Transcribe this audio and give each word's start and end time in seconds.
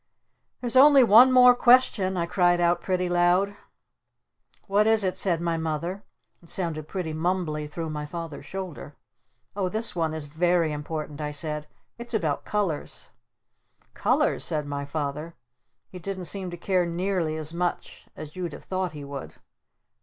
"There's 0.61 0.75
only 0.75 1.03
one 1.03 1.31
more 1.31 1.53
question!" 1.53 2.17
I 2.17 2.25
cried 2.25 2.59
out 2.59 2.81
pretty 2.81 3.07
loud. 3.07 3.55
"What 4.65 4.87
is 4.87 5.03
it?" 5.03 5.15
said 5.15 5.39
my 5.39 5.57
Mother. 5.57 6.01
It 6.41 6.49
sounded 6.49 6.87
pretty 6.87 7.13
mumbly 7.13 7.67
through 7.67 7.91
my 7.91 8.07
Father's 8.07 8.47
shoulder. 8.47 8.95
"Oh 9.55 9.69
this 9.69 9.95
one 9.95 10.15
is 10.15 10.25
very 10.25 10.71
important," 10.71 11.21
I 11.21 11.29
said. 11.29 11.67
"It's 11.99 12.15
about 12.15 12.45
colors." 12.45 13.11
"Colors?" 13.93 14.43
said 14.43 14.65
my 14.65 14.85
Father. 14.85 15.35
He 15.91 15.99
didn't 15.99 16.25
seem 16.25 16.49
to 16.49 16.57
care 16.57 16.87
nearly 16.87 17.35
as 17.37 17.53
much 17.53 18.07
as 18.15 18.35
you'd 18.35 18.53
have 18.53 18.63
thought 18.63 18.93
he 18.93 19.03
would. 19.03 19.35